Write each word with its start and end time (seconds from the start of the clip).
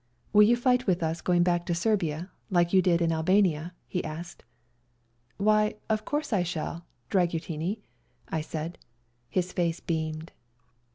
"Will 0.33 0.41
you 0.41 0.57
fight 0.57 0.87
with 0.87 1.03
us 1.03 1.21
going 1.21 1.43
back 1.43 1.63
to 1.67 1.75
Serbia, 1.75 2.31
like 2.49 2.73
you 2.73 2.81
did 2.81 3.03
in 3.03 3.11
Albania?" 3.11 3.75
he 3.87 4.03
asked." 4.03 4.43
Why, 5.47 5.75
of 5.89 6.05
course 6.05 6.33
I 6.33 6.41
shall, 6.41 6.87
Dragoutini," 7.11 7.81
I 8.27 8.41
said. 8.41 8.79
His 9.29 9.51
face 9.53 9.79
beamed. 9.79 10.31